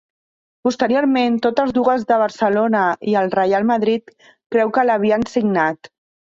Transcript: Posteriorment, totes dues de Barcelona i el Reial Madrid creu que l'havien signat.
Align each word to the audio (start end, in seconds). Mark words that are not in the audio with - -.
Posteriorment, 0.67 1.35
totes 1.45 1.73
dues 1.75 2.05
de 2.11 2.17
Barcelona 2.21 2.81
i 3.11 3.13
el 3.21 3.29
Reial 3.35 3.69
Madrid 3.73 4.11
creu 4.57 4.73
que 4.79 4.87
l'havien 4.89 5.29
signat. 5.37 5.93